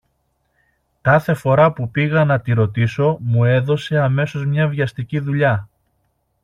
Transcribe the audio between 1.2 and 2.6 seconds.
φορά που πήγα να τη